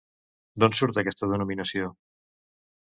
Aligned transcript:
D'on 0.63 0.73
surt 0.79 1.01
aquesta 1.03 1.31
denominació? 1.35 1.95